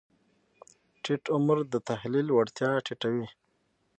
ټیټ 1.03 1.23
عمر 1.35 1.57
د 1.73 1.75
تحلیل 1.89 2.27
وړتیا 2.31 2.69
ټیټه 2.85 3.09
وي. 3.13 3.27